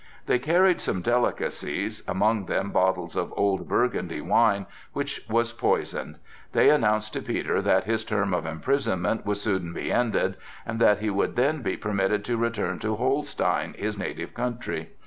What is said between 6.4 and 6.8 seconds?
They